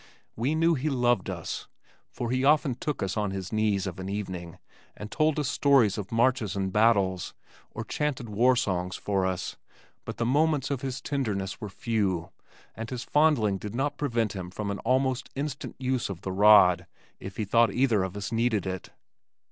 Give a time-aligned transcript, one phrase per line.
[0.35, 1.67] We knew he loved us,
[2.09, 4.57] for he often took us to his knees of an evening
[4.97, 7.35] and told us stories of marches and battles,
[7.69, 9.57] or chanted war songs for us,
[10.03, 12.31] but the moments of his tenderness were few
[12.75, 16.87] and his fondling did not prevent him from almost instant use of the rod
[17.19, 18.89] if he thought either of us needed it.